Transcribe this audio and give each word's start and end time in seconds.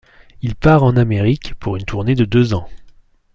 Il 0.41 0.55
part 0.55 0.81
en 0.81 0.97
Amérique, 0.97 1.53
pour 1.59 1.75
une 1.75 1.85
tournée 1.85 2.15
de 2.15 2.25
deux 2.25 2.55
ans. 2.55 2.67